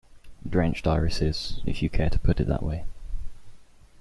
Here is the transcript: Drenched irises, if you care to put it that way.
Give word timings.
Drenched 0.49 0.87
irises, 0.87 1.61
if 1.67 1.83
you 1.83 1.89
care 1.91 2.09
to 2.09 2.17
put 2.17 2.39
it 2.39 2.47
that 2.47 2.63
way. 2.63 2.85